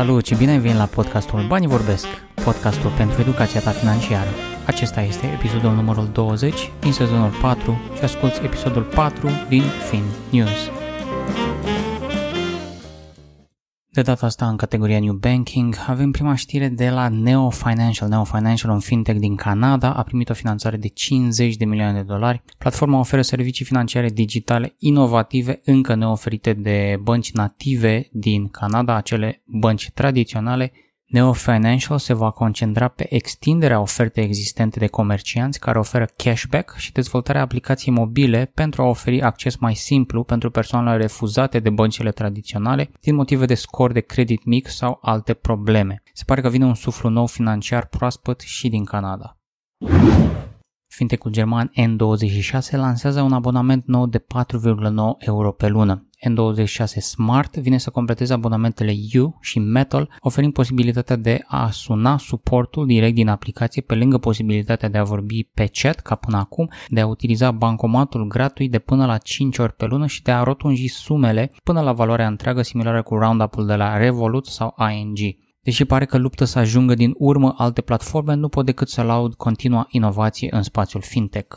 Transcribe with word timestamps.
Salut 0.00 0.26
și 0.26 0.34
bine 0.34 0.50
ai 0.50 0.58
venit 0.58 0.76
la 0.76 0.84
podcastul 0.84 1.44
Banii 1.48 1.68
Vorbesc, 1.68 2.06
podcastul 2.44 2.90
pentru 2.96 3.20
educația 3.20 3.60
ta 3.60 3.70
financiară. 3.70 4.28
Acesta 4.66 5.00
este 5.00 5.26
episodul 5.26 5.70
numărul 5.74 6.08
20 6.12 6.72
din 6.80 6.92
sezonul 6.92 7.30
4 7.40 7.80
și 7.96 8.04
asculti 8.04 8.44
episodul 8.44 8.82
4 8.82 9.28
din 9.48 9.62
Fin 9.90 10.04
News. 10.30 10.79
De 13.92 14.02
data 14.02 14.26
asta, 14.26 14.48
în 14.48 14.56
categoria 14.56 15.00
New 15.00 15.14
Banking, 15.14 15.76
avem 15.86 16.10
prima 16.10 16.34
știre 16.34 16.68
de 16.68 16.90
la 16.90 17.08
Neo 17.08 17.50
Financial. 17.50 18.08
Neo 18.08 18.24
Financial, 18.24 18.70
un 18.70 18.78
fintech 18.78 19.18
din 19.18 19.34
Canada, 19.34 19.94
a 19.94 20.02
primit 20.02 20.28
o 20.28 20.34
finanțare 20.34 20.76
de 20.76 20.88
50 20.88 21.56
de 21.56 21.64
milioane 21.64 21.98
de 21.98 22.02
dolari. 22.02 22.42
Platforma 22.58 22.98
oferă 22.98 23.22
servicii 23.22 23.64
financiare 23.64 24.08
digitale 24.08 24.74
inovative 24.78 25.60
încă 25.64 25.94
neoferite 25.94 26.52
de 26.52 26.98
bănci 27.02 27.32
native 27.32 28.08
din 28.12 28.48
Canada, 28.48 28.94
acele 28.96 29.42
bănci 29.44 29.90
tradiționale 29.90 30.72
Neo 31.10 31.32
Financial 31.32 31.98
se 31.98 32.12
va 32.12 32.30
concentra 32.30 32.88
pe 32.88 33.14
extinderea 33.14 33.80
ofertei 33.80 34.24
existente 34.24 34.78
de 34.78 34.86
comercianți 34.86 35.58
care 35.58 35.78
oferă 35.78 36.06
cashback 36.16 36.74
și 36.76 36.92
dezvoltarea 36.92 37.42
aplicației 37.42 37.94
mobile 37.94 38.50
pentru 38.54 38.82
a 38.82 38.84
oferi 38.86 39.22
acces 39.22 39.56
mai 39.56 39.74
simplu 39.74 40.24
pentru 40.24 40.50
persoanele 40.50 40.96
refuzate 40.96 41.58
de 41.58 41.70
băncile 41.70 42.10
tradiționale 42.10 42.90
din 43.00 43.14
motive 43.14 43.44
de 43.44 43.54
scor 43.54 43.92
de 43.92 44.00
credit 44.00 44.44
mic 44.44 44.68
sau 44.68 44.98
alte 45.02 45.34
probleme. 45.34 46.02
Se 46.12 46.24
pare 46.26 46.40
că 46.40 46.48
vine 46.48 46.64
un 46.64 46.74
suflu 46.74 47.08
nou 47.08 47.26
financiar 47.26 47.86
proaspăt 47.86 48.40
și 48.40 48.68
din 48.68 48.84
Canada. 48.84 49.38
Fintechul 50.88 51.30
german 51.30 51.70
N26 51.70 52.70
lansează 52.70 53.22
un 53.22 53.32
abonament 53.32 53.86
nou 53.86 54.06
de 54.06 54.18
4,9 54.18 54.24
euro 55.18 55.52
pe 55.52 55.68
lună. 55.68 56.09
N26 56.28 56.84
Smart 56.84 57.56
vine 57.56 57.78
să 57.78 57.90
completeze 57.90 58.32
abonamentele 58.32 58.94
U 59.20 59.38
și 59.40 59.58
Metal, 59.58 60.10
oferind 60.20 60.52
posibilitatea 60.52 61.16
de 61.16 61.40
a 61.46 61.70
suna 61.70 62.18
suportul 62.18 62.86
direct 62.86 63.14
din 63.14 63.28
aplicație 63.28 63.82
pe 63.82 63.94
lângă 63.94 64.18
posibilitatea 64.18 64.88
de 64.88 64.98
a 64.98 65.04
vorbi 65.04 65.42
pe 65.44 65.70
chat 65.72 66.00
ca 66.00 66.14
până 66.14 66.36
acum, 66.36 66.70
de 66.88 67.00
a 67.00 67.06
utiliza 67.06 67.50
bancomatul 67.50 68.26
gratuit 68.26 68.70
de 68.70 68.78
până 68.78 69.06
la 69.06 69.18
5 69.18 69.58
ori 69.58 69.72
pe 69.72 69.86
lună 69.86 70.06
și 70.06 70.22
de 70.22 70.30
a 70.30 70.42
rotunji 70.42 70.88
sumele 70.88 71.52
până 71.62 71.80
la 71.80 71.92
valoarea 71.92 72.26
întreagă 72.26 72.62
similară 72.62 73.02
cu 73.02 73.14
Roundup-ul 73.14 73.66
de 73.66 73.74
la 73.74 73.96
Revolut 73.96 74.46
sau 74.46 74.74
ING. 74.98 75.18
Deși 75.62 75.84
pare 75.84 76.04
că 76.04 76.18
luptă 76.18 76.44
să 76.44 76.58
ajungă 76.58 76.94
din 76.94 77.14
urmă 77.18 77.54
alte 77.56 77.80
platforme, 77.80 78.34
nu 78.34 78.48
pot 78.48 78.64
decât 78.64 78.88
să 78.88 79.02
laud 79.02 79.34
continua 79.34 79.86
inovație 79.88 80.48
în 80.50 80.62
spațiul 80.62 81.02
fintech. 81.02 81.56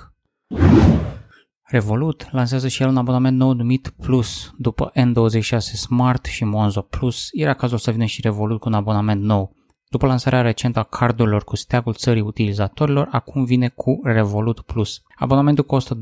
Revolut 1.64 2.28
lansează 2.32 2.68
și 2.68 2.82
el 2.82 2.88
un 2.88 2.98
abonament 2.98 3.38
nou 3.38 3.54
numit 3.54 3.94
Plus. 4.02 4.54
După 4.58 4.92
N26 4.92 5.58
Smart 5.58 6.26
și 6.26 6.44
Monzo 6.44 6.82
Plus, 6.82 7.28
era 7.32 7.54
cazul 7.54 7.78
să 7.78 7.92
vină 7.92 8.06
și 8.06 8.22
Revolut 8.22 8.60
cu 8.60 8.68
un 8.68 8.74
abonament 8.74 9.22
nou. 9.22 9.56
După 9.94 10.06
lansarea 10.06 10.42
recentă 10.42 10.80
a 10.80 10.84
cardurilor 10.84 11.44
cu 11.44 11.56
steagul 11.56 11.94
țării 11.94 12.22
utilizatorilor, 12.22 13.08
acum 13.12 13.44
vine 13.44 13.68
cu 13.68 14.00
Revolut 14.04 14.60
Plus. 14.60 15.02
Abonamentul 15.16 15.64
costă 15.64 15.98
2,9 15.98 16.02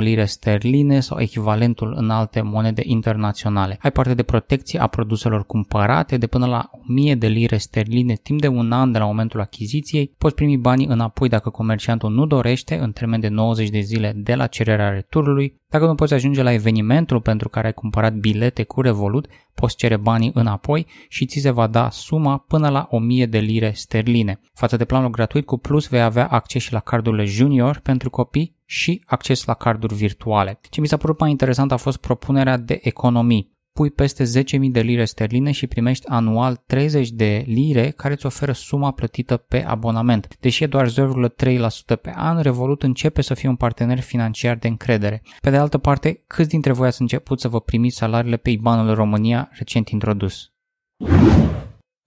lire 0.00 0.24
sterline 0.24 1.00
sau 1.00 1.20
echivalentul 1.20 1.94
în 1.96 2.10
alte 2.10 2.40
monede 2.40 2.82
internaționale. 2.84 3.78
Ai 3.82 3.92
parte 3.92 4.14
de 4.14 4.22
protecție 4.22 4.80
a 4.80 4.86
produselor 4.86 5.46
cumpărate 5.46 6.16
de 6.16 6.26
până 6.26 6.46
la 6.46 6.70
1000 6.88 7.14
de 7.14 7.26
lire 7.26 7.56
sterline 7.56 8.14
timp 8.14 8.40
de 8.40 8.48
un 8.48 8.72
an 8.72 8.92
de 8.92 8.98
la 8.98 9.04
momentul 9.04 9.40
achiziției. 9.40 10.14
Poți 10.18 10.34
primi 10.34 10.56
banii 10.56 10.86
înapoi 10.86 11.28
dacă 11.28 11.50
comerciantul 11.50 12.10
nu 12.10 12.26
dorește 12.26 12.78
în 12.78 12.92
termen 12.92 13.20
de 13.20 13.28
90 13.28 13.68
de 13.68 13.80
zile 13.80 14.12
de 14.16 14.34
la 14.34 14.46
cererea 14.46 14.88
returului. 14.88 15.62
Dacă 15.74 15.86
nu 15.86 15.94
poți 15.94 16.14
ajunge 16.14 16.42
la 16.42 16.52
evenimentul 16.52 17.20
pentru 17.20 17.48
care 17.48 17.66
ai 17.66 17.72
cumpărat 17.72 18.14
bilete 18.14 18.62
cu 18.62 18.80
Revolut, 18.80 19.26
poți 19.54 19.76
cere 19.76 19.96
banii 19.96 20.30
înapoi 20.34 20.86
și 21.08 21.26
ți 21.26 21.38
se 21.38 21.50
va 21.50 21.66
da 21.66 21.90
suma 21.90 22.38
până 22.38 22.68
la 22.68 22.86
1000 22.90 23.26
de 23.26 23.38
lire 23.38 23.72
sterline. 23.74 24.40
Față 24.52 24.76
de 24.76 24.84
planul 24.84 25.10
gratuit 25.10 25.46
cu 25.46 25.58
Plus 25.58 25.88
vei 25.88 26.02
avea 26.02 26.26
acces 26.26 26.62
și 26.62 26.72
la 26.72 26.80
cardurile 26.80 27.24
junior 27.24 27.78
pentru 27.82 28.10
copii 28.10 28.56
și 28.64 29.02
acces 29.06 29.44
la 29.44 29.54
carduri 29.54 29.94
virtuale. 29.94 30.60
Ce 30.70 30.80
mi 30.80 30.86
s-a 30.86 30.96
părut 30.96 31.20
mai 31.20 31.30
interesant 31.30 31.72
a 31.72 31.76
fost 31.76 31.96
propunerea 31.96 32.56
de 32.56 32.78
economii. 32.82 33.53
Pui 33.78 33.90
peste 33.90 34.24
10.000 34.24 34.70
de 34.70 34.80
lire 34.80 35.04
sterline 35.04 35.50
și 35.50 35.66
primești 35.66 36.06
anual 36.08 36.62
30 36.66 37.10
de 37.10 37.44
lire 37.46 37.90
care 37.90 38.12
îți 38.12 38.26
oferă 38.26 38.52
suma 38.52 38.92
plătită 38.92 39.36
pe 39.36 39.64
abonament. 39.64 40.36
Deși 40.40 40.62
e 40.62 40.66
doar 40.66 40.88
0,3% 40.88 42.00
pe 42.02 42.12
an, 42.14 42.40
Revolut 42.40 42.82
începe 42.82 43.22
să 43.22 43.34
fie 43.34 43.48
un 43.48 43.56
partener 43.56 44.00
financiar 44.00 44.56
de 44.56 44.68
încredere. 44.68 45.22
Pe 45.40 45.50
de 45.50 45.56
altă 45.56 45.78
parte, 45.78 46.22
câți 46.26 46.48
dintre 46.48 46.72
voi 46.72 46.86
ați 46.86 47.00
început 47.00 47.40
să 47.40 47.48
vă 47.48 47.60
primiți 47.60 47.96
salariile 47.96 48.36
pe 48.36 48.50
IBAN-ul 48.50 48.94
România 48.94 49.48
recent 49.52 49.88
introdus? 49.88 50.52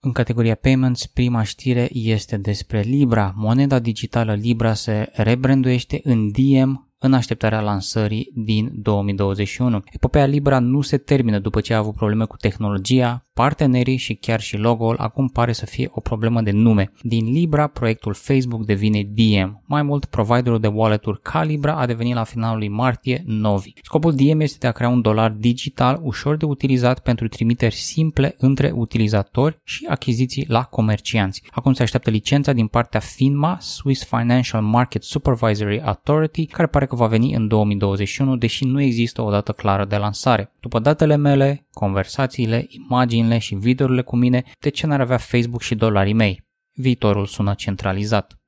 În 0.00 0.12
categoria 0.12 0.54
Payments, 0.54 1.06
prima 1.06 1.42
știre 1.42 1.88
este 1.92 2.36
despre 2.36 2.80
Libra. 2.80 3.32
Moneda 3.36 3.78
digitală 3.78 4.34
Libra 4.34 4.74
se 4.74 5.10
rebranduiește 5.12 6.00
în 6.02 6.30
Diem 6.30 6.87
în 6.98 7.12
așteptarea 7.14 7.60
lansării 7.60 8.30
din 8.34 8.70
2021. 8.74 9.82
Epopeea 9.90 10.26
Libra 10.26 10.58
nu 10.58 10.80
se 10.80 10.96
termină 10.96 11.38
după 11.38 11.60
ce 11.60 11.74
a 11.74 11.78
avut 11.78 11.94
probleme 11.94 12.24
cu 12.24 12.36
tehnologia, 12.36 13.26
partenerii 13.32 13.96
și 13.96 14.14
chiar 14.14 14.40
și 14.40 14.56
logo-ul 14.56 14.96
acum 14.96 15.28
pare 15.28 15.52
să 15.52 15.66
fie 15.66 15.88
o 15.90 16.00
problemă 16.00 16.40
de 16.40 16.50
nume. 16.50 16.92
Din 17.02 17.24
Libra, 17.24 17.66
proiectul 17.66 18.14
Facebook 18.14 18.64
devine 18.64 19.02
DM. 19.02 19.62
Mai 19.66 19.82
mult, 19.82 20.04
providerul 20.04 20.60
de 20.60 20.66
wallet-uri 20.66 21.20
Calibra 21.22 21.74
a 21.74 21.86
devenit 21.86 22.14
la 22.14 22.24
finalul 22.24 22.58
lui 22.58 22.68
martie 22.68 23.22
Novi. 23.26 23.72
Scopul 23.82 24.14
DM 24.14 24.40
este 24.40 24.56
de 24.60 24.66
a 24.66 24.72
crea 24.72 24.88
un 24.88 25.00
dolar 25.00 25.30
digital 25.30 26.00
ușor 26.02 26.36
de 26.36 26.44
utilizat 26.44 27.00
pentru 27.00 27.28
trimiteri 27.28 27.74
simple 27.74 28.34
între 28.38 28.72
utilizatori 28.74 29.60
și 29.64 29.86
achiziții 29.88 30.44
la 30.48 30.62
comercianți. 30.62 31.42
Acum 31.50 31.72
se 31.72 31.82
așteaptă 31.82 32.10
licența 32.10 32.52
din 32.52 32.66
partea 32.66 33.00
FINMA, 33.00 33.56
Swiss 33.60 34.04
Financial 34.04 34.62
Market 34.62 35.02
Supervisory 35.02 35.80
Authority, 35.80 36.46
care 36.46 36.68
pare 36.68 36.86
că 36.88 36.96
va 36.96 37.06
veni 37.06 37.34
în 37.34 37.48
2021, 37.48 38.36
deși 38.36 38.64
nu 38.64 38.80
există 38.80 39.22
o 39.22 39.30
dată 39.30 39.52
clară 39.52 39.84
de 39.84 39.96
lansare. 39.96 40.52
După 40.60 40.78
datele 40.78 41.16
mele, 41.16 41.66
conversațiile, 41.70 42.66
imaginile 42.68 43.38
și 43.38 43.54
videourile 43.54 44.02
cu 44.02 44.16
mine, 44.16 44.44
de 44.58 44.68
ce 44.68 44.86
n-ar 44.86 45.00
avea 45.00 45.16
Facebook 45.16 45.62
și 45.62 45.74
dolarii 45.74 46.12
mei? 46.12 46.46
Viitorul 46.72 47.26
sună 47.26 47.54
centralizat. 47.54 48.38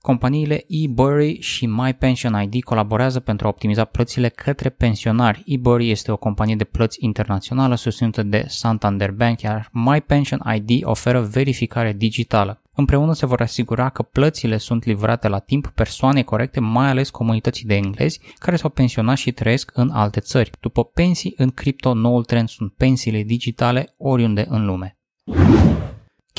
Companiile 0.00 0.64
eBury 0.68 1.40
și 1.40 1.66
My 1.66 1.94
Pension 1.94 2.42
ID 2.42 2.62
colaborează 2.62 3.20
pentru 3.20 3.46
a 3.46 3.48
optimiza 3.48 3.84
plățile 3.84 4.28
către 4.28 4.68
pensionari. 4.68 5.42
eBury 5.46 5.90
este 5.90 6.12
o 6.12 6.16
companie 6.16 6.56
de 6.56 6.64
plăți 6.64 6.96
internațională 7.00 7.74
susținută 7.74 8.22
de 8.22 8.44
Santander 8.48 9.10
Bank, 9.10 9.40
iar 9.40 9.68
My 9.72 10.00
Pension 10.00 10.40
ID 10.54 10.80
oferă 10.84 11.20
verificare 11.20 11.92
digitală. 11.92 12.62
Împreună 12.76 13.12
se 13.12 13.26
vor 13.26 13.40
asigura 13.40 13.88
că 13.88 14.02
plățile 14.02 14.56
sunt 14.56 14.84
livrate 14.84 15.28
la 15.28 15.38
timp 15.38 15.66
persoane 15.66 16.22
corecte, 16.22 16.60
mai 16.60 16.88
ales 16.88 17.10
comunității 17.10 17.66
de 17.66 17.74
englezi 17.74 18.20
care 18.38 18.56
s-au 18.56 18.70
pensionat 18.70 19.16
și 19.16 19.32
trăiesc 19.32 19.70
în 19.74 19.90
alte 19.90 20.20
țări. 20.20 20.50
După 20.60 20.84
pensii 20.84 21.34
în 21.36 21.50
cripto, 21.50 21.94
noul 21.94 22.24
trend 22.24 22.48
sunt 22.48 22.72
pensiile 22.72 23.22
digitale 23.22 23.94
oriunde 23.98 24.46
în 24.48 24.66
lume. 24.66 24.98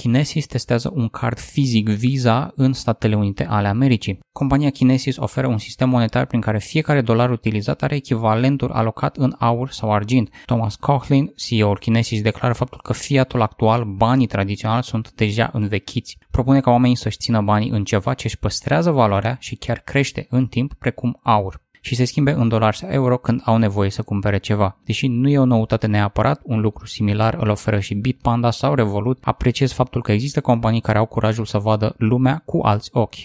Kinesis 0.02 0.46
testează 0.46 0.91
un 0.94 1.08
card 1.08 1.38
fizic 1.40 1.90
Visa 1.90 2.52
în 2.56 2.74
Statele 2.74 3.16
Unite 3.16 3.46
ale 3.50 3.68
Americii. 3.68 4.19
Compania 4.31 4.69
Kinesis 4.69 5.18
oferă 5.18 5.47
un 5.47 5.58
sistem 5.58 5.90
monetar 5.90 6.25
prin 6.25 6.41
care 6.41 6.59
fiecare 6.59 7.02
dolar 7.02 7.31
utilizat 7.31 7.81
are 7.81 7.96
echivalentul 7.96 8.72
alocat 8.72 9.18
în 9.18 9.35
aur 9.40 9.69
sau 9.69 9.94
argint. 9.94 10.30
Thomas 10.46 10.75
Coughlin, 10.75 11.34
CEO-ul 11.35 11.78
Kinesis, 11.78 12.22
declară 12.22 12.53
faptul 12.53 12.80
că 12.84 12.94
fiatul 12.94 13.41
actual, 13.41 13.84
banii 13.84 14.28
tradiționali, 14.28 14.84
sunt 14.84 15.12
deja 15.12 15.50
învechiți. 15.53 16.18
Propune 16.31 16.59
ca 16.59 16.72
oamenii 16.72 16.97
să-și 16.97 17.18
țină 17.18 17.41
banii 17.41 17.69
în 17.69 17.84
ceva 17.84 18.14
ce 18.14 18.28
își 18.28 18.38
păstrează 18.38 18.91
valoarea 18.91 19.38
și 19.40 19.56
chiar 19.56 19.79
crește 19.79 20.28
în 20.29 20.47
timp, 20.47 20.74
precum 20.74 21.19
aur 21.24 21.66
și 21.88 21.96
se 21.96 22.06
schimbe 22.06 22.31
în 22.31 22.48
dolari 22.48 22.78
sau 22.78 22.90
euro 22.90 23.18
când 23.18 23.42
au 23.46 23.58
nevoie 23.58 23.90
să 23.90 24.02
cumpere 24.02 24.38
ceva. 24.38 24.78
Deși 24.86 25.08
nu 25.08 25.30
e 25.30 25.40
o 25.40 25.46
noutate 25.46 25.88
neapărat, 25.88 26.42
un 26.44 26.59
lucru 26.59 26.86
similar 26.86 27.34
îl 27.40 27.50
oferă 27.50 27.79
și 27.79 27.94
Bitpanda 27.94 28.52
sau 28.52 28.73
Revolut, 28.73 29.17
apreciez 29.22 29.72
faptul 29.72 30.02
că 30.02 30.11
există 30.11 30.41
companii 30.41 30.82
care 30.82 30.97
au 30.97 31.06
curajul 31.06 31.46
să 31.46 31.58
vadă 31.58 31.96
lumea 31.97 32.41
cu 32.46 32.59
alți 32.64 32.90
ochi. 32.94 33.16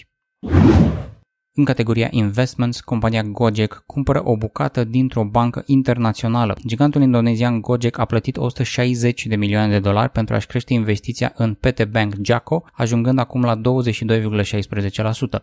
În 1.55 1.63
categoria 1.63 2.07
Investments, 2.11 2.81
compania 2.81 3.23
Gojek 3.23 3.83
cumpără 3.85 4.21
o 4.25 4.37
bucată 4.37 4.83
dintr-o 4.83 5.23
bancă 5.23 5.63
internațională. 5.65 6.55
Gigantul 6.65 7.01
indonezian 7.01 7.61
Gojek 7.61 7.97
a 7.97 8.05
plătit 8.05 8.37
160 8.37 9.25
de 9.25 9.35
milioane 9.35 9.71
de 9.71 9.79
dolari 9.79 10.11
pentru 10.11 10.35
a-și 10.35 10.47
crește 10.47 10.73
investiția 10.73 11.33
în 11.35 11.53
PT 11.53 11.85
Bank 11.85 12.13
Jaco, 12.21 12.63
ajungând 12.73 13.19
acum 13.19 13.41
la 13.41 13.61
22,16%. 13.61 13.61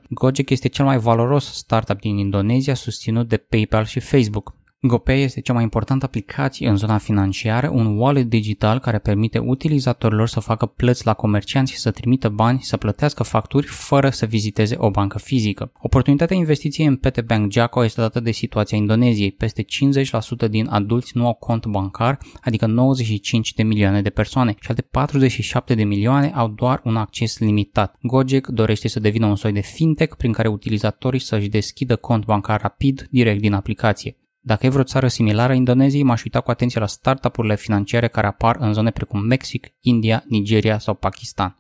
Gojek 0.09 0.51
este 0.51 0.69
cel 0.69 0.85
mai 0.85 0.99
valoros 0.99 1.45
startup 1.53 2.01
din 2.01 2.17
Indonezia, 2.17 2.75
susținut 2.75 3.29
de 3.29 3.37
PayPal 3.37 3.85
și 3.85 4.01
Facebook. 4.01 4.55
GoPay 4.83 5.23
este 5.23 5.41
cea 5.41 5.53
mai 5.53 5.63
importantă 5.63 6.05
aplicație 6.05 6.69
în 6.69 6.77
zona 6.77 6.99
financiară, 6.99 7.69
un 7.69 7.87
wallet 7.99 8.29
digital 8.29 8.79
care 8.79 8.99
permite 8.99 9.39
utilizatorilor 9.39 10.29
să 10.29 10.41
facă 10.41 10.67
plăți 10.67 11.07
la 11.07 11.15
comercianți 11.15 11.73
și 11.73 11.79
să 11.79 11.91
trimită 11.91 12.29
bani, 12.29 12.61
să 12.63 12.77
plătească 12.77 13.23
facturi 13.23 13.67
fără 13.67 14.11
să 14.11 14.27
viziteze 14.27 14.75
o 14.79 14.91
bancă 14.91 15.19
fizică. 15.19 15.73
Oportunitatea 15.81 16.37
investiției 16.37 16.87
în 16.87 16.97
PT 16.97 17.21
Bank 17.21 17.53
Jacko 17.53 17.85
este 17.85 18.01
dată 18.01 18.21
de 18.21 18.31
situația 18.31 18.77
Indoneziei. 18.77 19.31
Peste 19.31 19.65
50% 20.47 20.49
din 20.51 20.67
adulți 20.71 21.17
nu 21.17 21.27
au 21.27 21.35
cont 21.35 21.67
bancar, 21.67 22.19
adică 22.41 22.67
95 22.67 23.55
de 23.55 23.63
milioane 23.63 24.03
de 24.03 24.11
persoane 24.11 24.57
și 24.61 24.69
alte 24.69 24.83
47 24.83 25.75
de 25.75 25.85
milioane 25.85 26.33
au 26.35 26.49
doar 26.49 26.81
un 26.85 26.97
acces 26.97 27.39
limitat. 27.39 27.97
Gojek 28.03 28.47
dorește 28.47 28.89
să 28.89 29.01
devină 29.01 29.27
un 29.27 29.37
soi 29.37 29.53
de 29.53 29.61
fintech 29.61 30.17
prin 30.17 30.33
care 30.33 30.49
utilizatorii 30.49 31.21
să-și 31.21 31.49
deschidă 31.49 31.97
cont 31.97 32.25
bancar 32.25 32.61
rapid 32.61 33.07
direct 33.11 33.41
din 33.41 33.53
aplicație. 33.53 34.15
Dacă 34.43 34.67
e 34.67 34.69
vreo 34.69 34.83
țară 34.83 35.09
similară 35.09 35.53
Indoneziei, 35.53 36.03
m-aș 36.03 36.23
uita 36.25 36.41
cu 36.41 36.51
atenție 36.51 36.81
la 36.81 36.87
startup-urile 36.87 37.57
financiare 37.57 38.09
care 38.09 38.27
apar 38.27 38.57
în 38.59 38.73
zone 38.73 38.91
precum 38.91 39.21
Mexic, 39.21 39.67
India, 39.81 40.25
Nigeria 40.29 40.79
sau 40.79 40.95
Pakistan. 40.95 41.57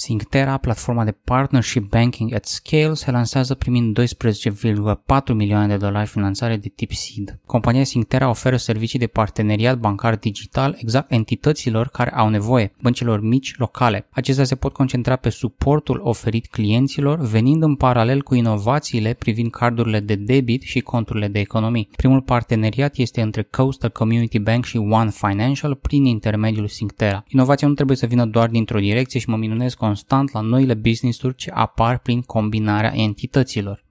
Synctera, 0.00 0.56
platforma 0.56 1.04
de 1.04 1.16
partnership 1.24 1.88
banking 1.88 2.34
at 2.34 2.44
scale, 2.44 2.94
se 2.94 3.10
lansează 3.10 3.54
primind 3.54 4.00
12,4 4.00 5.34
milioane 5.34 5.66
de 5.66 5.76
dolari 5.76 6.08
finanțare 6.08 6.56
de 6.56 6.68
tip 6.68 6.92
seed. 6.92 7.38
Compania 7.46 7.84
Synctera 7.84 8.28
oferă 8.28 8.56
servicii 8.56 8.98
de 8.98 9.06
parteneriat 9.06 9.78
bancar 9.78 10.16
digital 10.16 10.76
exact 10.78 11.12
entităților 11.12 11.88
care 11.88 12.12
au 12.14 12.28
nevoie, 12.28 12.72
băncilor 12.82 13.20
mici 13.20 13.56
locale. 13.56 14.06
Acestea 14.10 14.44
se 14.44 14.54
pot 14.54 14.72
concentra 14.72 15.16
pe 15.16 15.28
suportul 15.28 16.00
oferit 16.02 16.46
clienților, 16.46 17.18
venind 17.18 17.62
în 17.62 17.74
paralel 17.74 18.22
cu 18.22 18.34
inovațiile 18.34 19.12
privind 19.12 19.50
cardurile 19.50 20.00
de 20.00 20.14
debit 20.14 20.62
și 20.62 20.80
conturile 20.80 21.28
de 21.28 21.38
economii. 21.38 21.88
Primul 21.96 22.22
parteneriat 22.22 22.96
este 22.96 23.20
între 23.20 23.42
Coastal 23.42 23.90
Community 23.90 24.38
Bank 24.38 24.64
și 24.64 24.76
One 24.76 25.10
Financial 25.10 25.74
prin 25.74 26.04
intermediul 26.04 26.68
Synctera. 26.68 27.24
Inovația 27.28 27.68
nu 27.68 27.74
trebuie 27.74 27.96
să 27.96 28.06
vină 28.06 28.26
doar 28.26 28.48
dintr-o 28.48 28.78
direcție 28.78 29.20
și 29.20 29.28
mă 29.28 29.36
minunez 29.36 29.74
constant 29.90 30.32
la 30.32 30.40
noile 30.40 30.74
business-uri 30.74 31.34
ce 31.34 31.50
apar 31.50 31.98
prin 31.98 32.22
combinarea 32.22 32.92
entităților. 32.94 33.84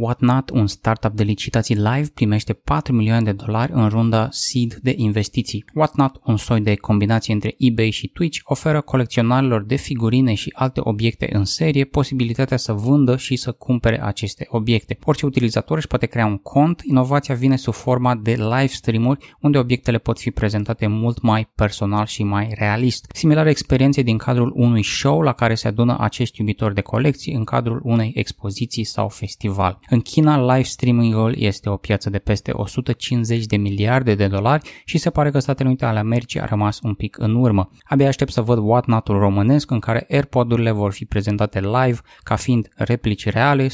Whatnot, 0.00 0.50
un 0.50 0.66
startup 0.66 1.12
de 1.12 1.22
licitații 1.22 1.74
live, 1.74 2.06
primește 2.14 2.52
4 2.52 2.92
milioane 2.92 3.22
de 3.22 3.32
dolari 3.32 3.72
în 3.72 3.88
runda 3.88 4.28
seed 4.30 4.74
de 4.74 4.94
investiții. 4.96 5.64
Whatnot, 5.74 6.20
un 6.24 6.36
soi 6.36 6.60
de 6.60 6.74
combinație 6.74 7.34
între 7.34 7.54
eBay 7.58 7.90
și 7.90 8.08
Twitch, 8.08 8.40
oferă 8.44 8.80
colecționarilor 8.80 9.64
de 9.64 9.76
figurine 9.76 10.34
și 10.34 10.52
alte 10.54 10.80
obiecte 10.82 11.28
în 11.32 11.44
serie 11.44 11.84
posibilitatea 11.84 12.56
să 12.56 12.72
vândă 12.72 13.16
și 13.16 13.36
să 13.36 13.52
cumpere 13.52 14.02
aceste 14.02 14.46
obiecte. 14.50 14.98
Orice 15.04 15.26
utilizator 15.26 15.76
își 15.76 15.86
poate 15.86 16.06
crea 16.06 16.26
un 16.26 16.36
cont, 16.36 16.80
inovația 16.84 17.34
vine 17.34 17.56
sub 17.56 17.74
forma 17.74 18.14
de 18.14 18.30
live 18.30 18.66
stream-uri 18.66 19.36
unde 19.40 19.58
obiectele 19.58 19.98
pot 19.98 20.18
fi 20.18 20.30
prezentate 20.30 20.86
mult 20.86 21.22
mai 21.22 21.48
personal 21.54 22.06
și 22.06 22.22
mai 22.22 22.52
realist. 22.54 23.10
Similar 23.14 23.46
experiențe 23.46 24.02
din 24.02 24.16
cadrul 24.16 24.52
unui 24.56 24.82
show 24.82 25.20
la 25.20 25.32
care 25.32 25.54
se 25.54 25.68
adună 25.68 25.96
acești 26.00 26.40
iubitori 26.40 26.74
de 26.74 26.80
colecții 26.80 27.34
în 27.34 27.44
cadrul 27.44 27.80
unei 27.84 28.12
expoziții 28.14 28.84
sau 28.84 29.08
festival. 29.08 29.78
În 29.90 30.00
China, 30.00 30.54
live 30.54 30.68
streaming-ul 30.68 31.34
este 31.38 31.68
o 31.68 31.76
piață 31.76 32.10
de 32.10 32.18
peste 32.18 32.50
150 32.54 33.46
de 33.46 33.56
miliarde 33.56 34.14
de 34.14 34.26
dolari 34.26 34.82
și 34.84 34.98
se 34.98 35.10
pare 35.10 35.30
că 35.30 35.38
Statele 35.38 35.68
Unite 35.68 35.84
ale 35.84 35.98
Americii 35.98 36.40
a 36.40 36.44
rămas 36.44 36.80
un 36.82 36.94
pic 36.94 37.18
în 37.18 37.34
urmă. 37.34 37.70
Abia 37.82 38.08
aștept 38.08 38.32
să 38.32 38.42
văd 38.42 38.58
Whatnot-ul 38.58 39.18
românesc 39.18 39.70
în 39.70 39.78
care 39.78 40.06
AirPod-urile 40.08 40.70
vor 40.70 40.92
fi 40.92 41.04
prezentate 41.04 41.60
live 41.60 41.98
ca 42.22 42.36
fiind 42.36 42.68
replici 42.74 43.28
reale, 43.28 43.66
100% 43.66 43.70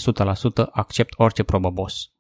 accept 0.73 1.15
orice 1.17 1.43
probă 1.43 1.71
boss. 1.71 2.13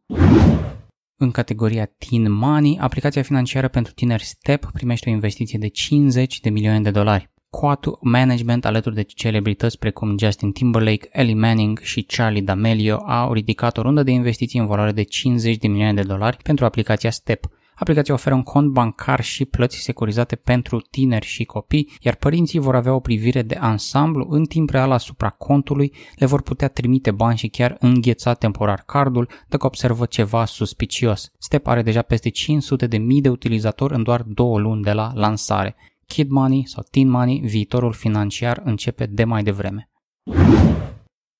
În 1.17 1.31
categoria 1.31 1.91
Teen 1.99 2.33
Money, 2.33 2.79
aplicația 2.81 3.23
financiară 3.23 3.69
pentru 3.69 3.93
tineri 3.93 4.25
Step 4.25 4.71
primește 4.73 5.09
o 5.11 5.13
investiție 5.13 5.59
de 5.59 5.69
50 5.69 6.41
de 6.41 6.51
milioane 6.51 6.81
de 6.81 6.91
dolari. 6.91 7.33
Quatu 7.55 7.99
Management 8.01 8.65
alături 8.65 8.95
de 8.95 9.03
celebrități 9.03 9.79
precum 9.79 10.19
Justin 10.19 10.53
Timberlake, 10.53 11.09
Ellie 11.13 11.35
Manning 11.35 11.79
și 11.79 12.03
Charlie 12.03 12.45
D'Amelio 12.45 12.97
au 13.07 13.33
ridicat 13.33 13.77
o 13.79 13.83
rundă 13.83 14.03
de 14.03 14.11
investiții 14.11 14.59
în 14.59 14.67
valoare 14.67 14.93
de 14.93 15.03
50 15.03 15.57
de 15.57 15.69
milioane 15.69 15.95
de 15.95 16.03
dolari 16.03 16.37
pentru 16.43 16.65
aplicația 16.65 17.11
Step. 17.11 17.47
Aplicația 17.75 18.15
oferă 18.15 18.35
un 18.35 18.43
cont 18.43 18.71
bancar 18.71 19.23
și 19.23 19.45
plăți 19.45 19.77
securizate 19.77 20.37
pentru 20.37 20.81
tineri 20.81 21.27
și 21.27 21.45
copii, 21.45 21.91
iar 22.01 22.15
părinții 22.15 22.59
vor 22.59 22.75
avea 22.75 22.95
o 22.95 23.01
privire 23.01 23.43
de 23.43 23.57
ansamblu 23.61 24.27
în 24.31 24.45
timp 24.45 24.71
real 24.71 24.91
asupra 24.91 25.31
contului, 25.31 25.93
le 26.15 26.27
vor 26.27 26.43
putea 26.43 26.69
trimite 26.69 27.11
bani 27.11 27.39
și 27.39 27.49
chiar 27.49 27.77
îngheța 27.81 28.35
temporar 28.35 28.83
cardul 28.87 29.29
dacă 29.49 29.67
observă 29.67 30.07
ceva 30.07 30.45
suspicios. 30.45 31.33
Step 31.39 31.67
are 31.67 31.83
deja 31.83 32.03
peste 32.03 32.29
500 32.29 32.87
de 32.87 32.97
mii 32.97 33.21
de 33.21 33.29
utilizatori 33.29 33.95
în 33.95 34.03
doar 34.03 34.23
două 34.23 34.59
luni 34.59 34.83
de 34.83 34.93
la 34.93 35.11
lansare. 35.15 35.77
Kid 36.07 36.31
Money 36.31 36.63
sau 36.67 36.85
Teen 36.91 37.09
Money, 37.09 37.41
viitorul 37.41 37.93
financiar 37.93 38.61
începe 38.65 39.07
de 39.07 39.25
mai 39.25 39.43
devreme. 39.43 39.89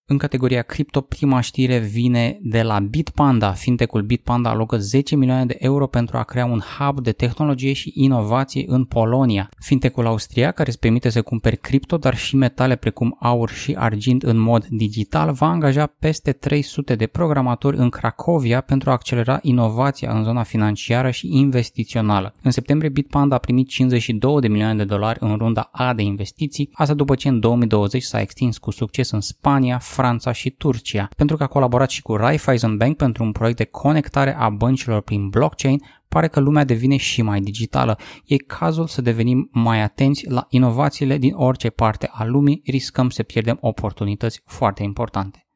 În 0.07 0.19
categoria 0.19 0.63
cripto, 0.63 1.01
prima 1.01 1.41
știre 1.41 1.79
vine 1.79 2.39
de 2.43 2.63
la 2.63 2.79
Bitpanda. 2.79 3.51
Fintecul 3.51 4.03
Bitpanda 4.03 4.51
alocă 4.51 4.79
10 4.79 5.17
milioane 5.17 5.47
de 5.47 5.57
euro 5.59 5.87
pentru 5.87 6.17
a 6.17 6.23
crea 6.23 6.45
un 6.45 6.61
hub 6.79 7.01
de 7.01 7.13
tehnologie 7.13 7.73
și 7.73 7.93
inovație 7.95 8.65
în 8.67 8.85
Polonia. 8.85 9.49
Fintecul 9.59 10.07
austriac, 10.07 10.55
care 10.55 10.69
îți 10.69 10.79
permite 10.79 11.09
să 11.09 11.23
cumperi 11.23 11.57
cripto, 11.57 11.97
dar 11.97 12.17
și 12.17 12.37
metale 12.37 12.77
precum 12.77 13.17
aur 13.21 13.51
și 13.51 13.75
argint 13.79 14.23
în 14.23 14.39
mod 14.39 14.67
digital, 14.67 15.33
va 15.33 15.47
angaja 15.47 15.87
peste 15.87 16.33
300 16.33 16.95
de 16.95 17.07
programatori 17.07 17.77
în 17.77 17.89
Cracovia 17.89 18.61
pentru 18.61 18.91
a 18.91 18.93
accelera 18.93 19.39
inovația 19.43 20.13
în 20.13 20.25
zona 20.25 20.43
financiară 20.43 21.11
și 21.11 21.29
investițională. 21.31 22.35
În 22.43 22.51
septembrie, 22.51 22.91
Bitpanda 22.91 23.35
a 23.35 23.39
primit 23.39 23.69
52 23.69 24.41
de 24.41 24.49
milioane 24.49 24.77
de 24.77 24.85
dolari 24.85 25.19
în 25.21 25.37
runda 25.37 25.69
A 25.73 25.95
de 25.95 26.03
investiții, 26.03 26.71
asta 26.73 26.95
după 26.95 27.15
ce 27.15 27.29
în 27.29 27.41
2020 27.41 28.03
s-a 28.03 28.21
extins 28.21 28.59
cu 28.59 28.71
succes 28.71 29.11
în 29.11 29.21
Spania, 29.21 29.79
Franța 29.95 30.33
și 30.33 30.51
Turcia, 30.51 31.09
pentru 31.17 31.37
că 31.37 31.43
a 31.43 31.47
colaborat 31.47 31.91
și 31.91 32.03
cu 32.03 32.17
Raiffeisen 32.17 32.77
Bank 32.77 32.97
pentru 32.97 33.25
un 33.25 33.33
proiect 33.33 33.57
de 33.57 33.65
conectare 33.65 34.37
a 34.37 34.49
băncilor 34.49 35.01
prin 35.01 35.29
blockchain, 35.29 35.81
pare 36.09 36.29
că 36.29 36.41
lumea 36.41 36.65
devine 36.65 36.97
și 36.97 37.23
mai 37.23 37.41
digitală. 37.41 37.99
E 38.25 38.37
cazul 38.37 38.87
să 38.87 39.03
devenim 39.03 39.49
mai 39.53 39.81
atenți 39.83 40.29
la 40.29 40.47
inovațiile 40.49 41.19
din 41.19 41.35
orice 41.35 41.71
parte 41.71 42.09
a 42.13 42.25
lumii, 42.25 42.63
riscăm 42.65 43.11
să 43.11 43.23
pierdem 43.23 43.59
oportunități 43.61 44.41
foarte 44.45 44.83
importante. 44.83 45.47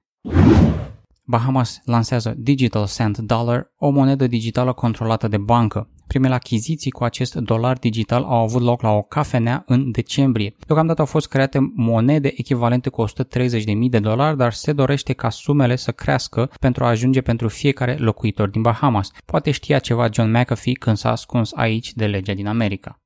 Bahamas 1.24 1.80
lansează 1.84 2.34
Digital 2.36 2.86
Cent 2.96 3.18
Dollar, 3.18 3.72
o 3.76 3.90
monedă 3.90 4.26
digitală 4.26 4.72
controlată 4.72 5.28
de 5.28 5.38
bancă. 5.38 5.90
Primele 6.08 6.34
achiziții 6.34 6.90
cu 6.90 7.04
acest 7.04 7.34
dolar 7.34 7.78
digital 7.78 8.22
au 8.22 8.42
avut 8.42 8.62
loc 8.62 8.82
la 8.82 8.90
o 8.90 9.02
cafenea 9.02 9.62
în 9.66 9.90
decembrie. 9.90 10.54
Deocamdată 10.66 11.00
au 11.00 11.06
fost 11.06 11.28
create 11.28 11.72
monede 11.74 12.32
echivalente 12.36 12.88
cu 12.88 13.04
130.000 13.08 13.12
de 13.90 13.98
dolari, 13.98 14.36
dar 14.36 14.52
se 14.52 14.72
dorește 14.72 15.12
ca 15.12 15.30
sumele 15.30 15.76
să 15.76 15.92
crească 15.92 16.50
pentru 16.60 16.84
a 16.84 16.88
ajunge 16.88 17.20
pentru 17.20 17.48
fiecare 17.48 17.96
locuitor 17.96 18.48
din 18.48 18.62
Bahamas. 18.62 19.10
Poate 19.24 19.50
știa 19.50 19.78
ceva 19.78 20.08
John 20.12 20.30
McAfee 20.30 20.72
când 20.72 20.96
s-a 20.96 21.10
ascuns 21.10 21.52
aici 21.54 21.92
de 21.94 22.06
legea 22.06 22.34
din 22.34 22.46
America. 22.46 23.00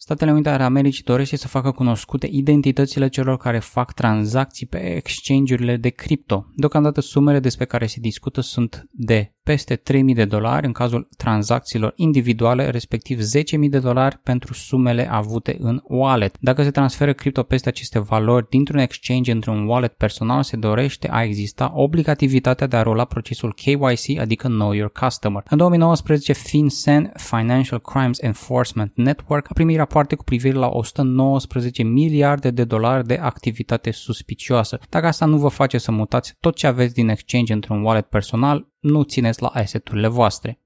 Statele 0.00 0.32
Unite 0.32 0.48
ale 0.48 0.62
Americii 0.62 1.04
dorește 1.04 1.36
să 1.36 1.48
facă 1.48 1.70
cunoscute 1.70 2.28
identitățile 2.30 3.08
celor 3.08 3.36
care 3.36 3.58
fac 3.58 3.92
tranzacții 3.92 4.66
pe 4.66 4.96
exchange-urile 4.96 5.76
de 5.76 5.88
cripto. 5.88 6.46
Deocamdată 6.54 7.00
sumele 7.00 7.40
despre 7.40 7.64
care 7.64 7.86
se 7.86 8.00
discută 8.00 8.40
sunt 8.40 8.86
de 8.90 9.32
peste 9.48 9.76
3.000 9.76 10.14
de 10.14 10.24
dolari 10.24 10.66
în 10.66 10.72
cazul 10.72 11.08
tranzacțiilor 11.16 11.92
individuale, 11.96 12.70
respectiv 12.70 13.18
10.000 13.20 13.68
de 13.70 13.78
dolari 13.78 14.18
pentru 14.18 14.54
sumele 14.54 15.10
avute 15.10 15.56
în 15.60 15.80
wallet. 15.84 16.36
Dacă 16.40 16.62
se 16.62 16.70
transferă 16.70 17.12
cripto 17.12 17.42
peste 17.42 17.68
aceste 17.68 17.98
valori 17.98 18.48
dintr-un 18.48 18.78
exchange 18.78 19.32
într-un 19.32 19.66
wallet 19.66 19.92
personal, 19.92 20.42
se 20.42 20.56
dorește 20.56 21.08
a 21.10 21.22
exista 21.22 21.72
obligativitatea 21.74 22.66
de 22.66 22.76
a 22.76 22.82
rola 22.82 23.04
procesul 23.04 23.54
KYC, 23.54 24.18
adică 24.18 24.48
Know 24.48 24.72
Your 24.72 24.92
Customer. 24.92 25.42
În 25.50 25.56
2019, 25.56 26.32
FinCEN, 26.32 27.12
Financial 27.14 27.80
Crimes 27.80 28.20
Enforcement 28.20 28.92
Network, 28.94 29.46
a 29.50 29.54
primit 29.54 29.76
rapoarte 29.76 30.14
cu 30.14 30.24
privire 30.24 30.56
la 30.56 30.68
119 30.68 31.82
miliarde 31.82 32.50
de 32.50 32.64
dolari 32.64 33.06
de 33.06 33.18
activitate 33.22 33.90
suspicioasă. 33.90 34.78
Dacă 34.88 35.06
asta 35.06 35.24
nu 35.24 35.36
vă 35.38 35.48
face 35.48 35.78
să 35.78 35.92
mutați 35.92 36.34
tot 36.40 36.56
ce 36.56 36.66
aveți 36.66 36.94
din 36.94 37.08
exchange 37.08 37.52
într-un 37.52 37.82
wallet 37.82 38.06
personal, 38.06 38.67
nu 38.78 39.02
țineți 39.02 39.42
la 39.42 39.48
asset-urile 39.48 40.08
voastre. 40.08 40.60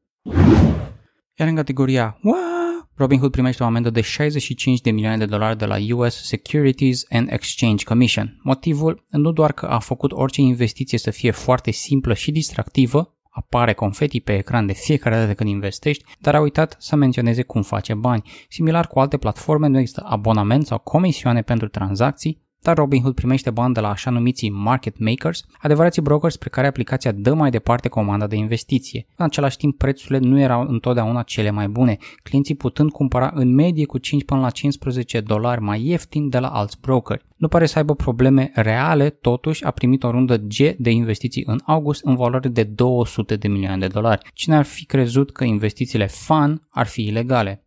Iar 1.38 1.48
în 1.48 1.54
categoria 1.54 2.18
Robinhood 2.94 3.30
primește 3.30 3.62
o 3.62 3.66
amendă 3.66 3.90
de 3.90 4.00
65 4.00 4.80
de 4.80 4.90
milioane 4.90 5.16
de 5.16 5.26
dolari 5.26 5.58
de 5.58 5.66
la 5.66 5.76
US 5.94 6.24
Securities 6.24 7.06
and 7.10 7.28
Exchange 7.30 7.84
Commission. 7.84 8.40
Motivul 8.42 9.04
nu 9.08 9.32
doar 9.32 9.52
că 9.52 9.66
a 9.66 9.78
făcut 9.78 10.12
orice 10.12 10.40
investiție 10.40 10.98
să 10.98 11.10
fie 11.10 11.30
foarte 11.30 11.70
simplă 11.70 12.14
și 12.14 12.30
distractivă, 12.30 13.14
apare 13.30 13.72
confeti 13.74 14.20
pe 14.20 14.36
ecran 14.36 14.66
de 14.66 14.72
fiecare 14.72 15.16
dată 15.16 15.34
când 15.34 15.48
investești, 15.48 16.04
dar 16.18 16.34
a 16.34 16.40
uitat 16.40 16.76
să 16.78 16.96
menționeze 16.96 17.42
cum 17.42 17.62
face 17.62 17.94
bani. 17.94 18.22
Similar 18.48 18.86
cu 18.86 18.98
alte 18.98 19.16
platforme, 19.16 19.66
nu 19.66 19.78
există 19.78 20.02
abonament 20.06 20.66
sau 20.66 20.78
comisioane 20.78 21.42
pentru 21.42 21.68
tranzacții, 21.68 22.42
dar 22.62 22.76
Robinhood 22.76 23.14
primește 23.14 23.50
bani 23.50 23.74
de 23.74 23.80
la 23.80 23.88
așa 23.90 24.10
numiții 24.10 24.50
market 24.50 24.98
makers, 24.98 25.44
adevărații 25.58 26.02
brokers 26.02 26.34
spre 26.34 26.48
care 26.48 26.66
aplicația 26.66 27.12
dă 27.12 27.34
mai 27.34 27.50
departe 27.50 27.88
comanda 27.88 28.26
de 28.26 28.36
investiție. 28.36 29.06
În 29.16 29.24
același 29.24 29.56
timp, 29.56 29.78
prețurile 29.78 30.18
nu 30.18 30.40
erau 30.40 30.66
întotdeauna 30.68 31.22
cele 31.22 31.50
mai 31.50 31.68
bune, 31.68 31.96
clienții 32.22 32.54
putând 32.54 32.90
cumpăra 32.90 33.30
în 33.34 33.54
medie 33.54 33.86
cu 33.86 33.98
5 33.98 34.24
până 34.24 34.40
la 34.40 34.50
15 34.50 35.20
dolari 35.20 35.60
mai 35.60 35.86
ieftin 35.86 36.28
de 36.28 36.38
la 36.38 36.48
alți 36.48 36.78
brokeri. 36.80 37.24
Nu 37.36 37.48
pare 37.48 37.66
să 37.66 37.78
aibă 37.78 37.94
probleme 37.94 38.50
reale, 38.54 39.10
totuși 39.10 39.64
a 39.64 39.70
primit 39.70 40.02
o 40.02 40.10
rundă 40.10 40.36
G 40.36 40.56
de 40.78 40.90
investiții 40.90 41.44
în 41.46 41.60
august 41.64 42.04
în 42.04 42.16
valoare 42.16 42.48
de 42.48 42.62
200 42.62 43.36
de 43.36 43.48
milioane 43.48 43.78
de 43.78 43.86
dolari. 43.86 44.30
Cine 44.34 44.56
ar 44.56 44.64
fi 44.64 44.84
crezut 44.84 45.32
că 45.32 45.44
investițiile 45.44 46.06
FAN 46.06 46.66
ar 46.70 46.86
fi 46.86 47.06
ilegale? 47.06 47.64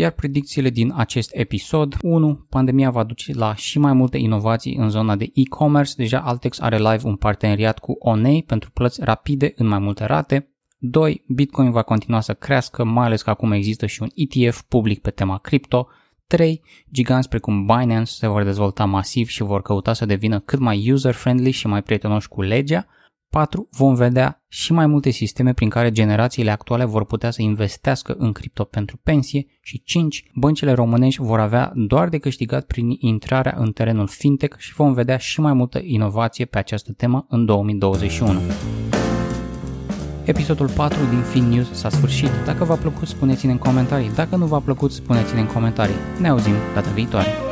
Iar 0.00 0.10
predicțiile 0.10 0.70
din 0.70 0.92
acest 0.96 1.30
episod 1.32 1.96
1. 2.02 2.46
Pandemia 2.48 2.90
va 2.90 3.04
duce 3.04 3.32
la 3.34 3.54
și 3.54 3.78
mai 3.78 3.92
multe 3.92 4.18
inovații 4.18 4.76
în 4.76 4.90
zona 4.90 5.16
de 5.16 5.30
e-commerce. 5.34 5.92
Deja 5.96 6.20
Altex 6.20 6.60
are 6.60 6.76
live 6.76 7.00
un 7.02 7.16
parteneriat 7.16 7.78
cu 7.78 7.96
Onei 7.98 8.42
pentru 8.42 8.70
plăți 8.70 9.04
rapide 9.04 9.52
în 9.56 9.66
mai 9.66 9.78
multe 9.78 10.04
rate. 10.04 10.48
2. 10.78 11.24
Bitcoin 11.28 11.70
va 11.70 11.82
continua 11.82 12.20
să 12.20 12.34
crească, 12.34 12.84
mai 12.84 13.06
ales 13.06 13.22
că 13.22 13.30
acum 13.30 13.52
există 13.52 13.86
și 13.86 14.02
un 14.02 14.08
ETF 14.14 14.62
public 14.62 15.00
pe 15.00 15.10
tema 15.10 15.38
cripto. 15.38 15.88
3. 16.26 16.62
Giganți 16.92 17.28
precum 17.28 17.66
Binance 17.66 18.12
se 18.12 18.26
vor 18.26 18.42
dezvolta 18.42 18.84
masiv 18.84 19.28
și 19.28 19.42
vor 19.42 19.62
căuta 19.62 19.92
să 19.92 20.06
devină 20.06 20.38
cât 20.38 20.58
mai 20.58 20.92
user-friendly 20.92 21.50
și 21.50 21.66
mai 21.66 21.82
prietenoși 21.82 22.28
cu 22.28 22.42
legea. 22.42 22.86
4. 23.30 23.68
Vom 23.70 23.94
vedea 23.94 24.42
și 24.48 24.72
mai 24.72 24.86
multe 24.86 25.10
sisteme 25.10 25.52
prin 25.52 25.68
care 25.68 25.90
generațiile 25.90 26.50
actuale 26.50 26.84
vor 26.84 27.04
putea 27.04 27.30
să 27.30 27.42
investească 27.42 28.14
în 28.18 28.32
cripto 28.32 28.64
pentru 28.64 28.96
pensie 29.02 29.46
și 29.60 29.82
5. 29.82 30.24
Băncile 30.34 30.72
românești 30.72 31.22
vor 31.22 31.40
avea 31.40 31.72
doar 31.74 32.08
de 32.08 32.18
câștigat 32.18 32.64
prin 32.64 32.96
intrarea 32.98 33.54
în 33.56 33.72
terenul 33.72 34.06
fintech 34.06 34.58
și 34.58 34.74
vom 34.74 34.92
vedea 34.92 35.16
și 35.16 35.40
mai 35.40 35.52
multă 35.52 35.80
inovație 35.82 36.44
pe 36.44 36.58
această 36.58 36.92
temă 36.92 37.26
în 37.28 37.44
2021. 37.44 38.40
Episodul 40.24 40.68
4 40.68 40.98
din 41.10 41.20
Fin 41.20 41.44
News 41.44 41.72
s-a 41.72 41.88
sfârșit. 41.88 42.30
Dacă 42.44 42.64
v-a 42.64 42.74
plăcut, 42.74 43.08
spuneți-ne 43.08 43.52
în 43.52 43.58
comentarii. 43.58 44.14
Dacă 44.14 44.36
nu 44.36 44.46
v-a 44.46 44.60
plăcut, 44.60 44.92
spuneți-ne 44.92 45.40
în 45.40 45.46
comentarii. 45.46 45.94
Ne 46.20 46.28
auzim 46.28 46.54
data 46.74 46.90
viitoare. 46.90 47.47